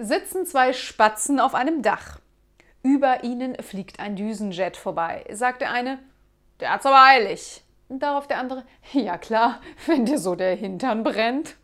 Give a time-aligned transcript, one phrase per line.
[0.00, 2.18] sitzen zwei Spatzen auf einem Dach.
[2.82, 5.98] Über ihnen fliegt ein Düsenjet vorbei, sagt der eine,
[6.60, 7.62] der hat's aber eilig.
[7.88, 11.56] Darauf der andere, ja klar, wenn dir so der Hintern brennt.